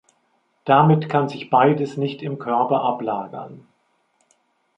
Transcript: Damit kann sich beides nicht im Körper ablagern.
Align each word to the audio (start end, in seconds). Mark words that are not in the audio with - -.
Damit 0.65 1.09
kann 1.09 1.29
sich 1.29 1.51
beides 1.51 1.95
nicht 1.95 2.23
im 2.23 2.39
Körper 2.39 2.81
ablagern. 2.81 3.67